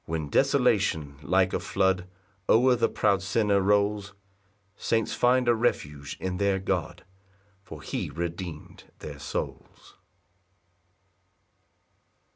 6 0.00 0.08
When 0.08 0.30
desolation 0.30 1.14
like 1.22 1.52
a 1.52 1.60
flood, 1.60 2.08
O'er 2.48 2.74
the 2.74 2.88
proud 2.88 3.22
sinner 3.22 3.60
rolls, 3.60 4.14
Saints 4.76 5.14
find 5.14 5.46
a 5.46 5.54
refuge 5.54 6.16
in 6.18 6.38
their 6.38 6.58
God, 6.58 7.04
For 7.62 7.80
he 7.80 8.10
redeem'd 8.10 8.90
their 8.98 9.20
souls. 9.20 9.94